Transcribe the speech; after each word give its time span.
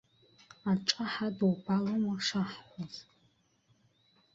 Аҿа 0.71 1.03
ҳадубалома 1.13 2.15
шаҳҳәоз. 2.25 2.93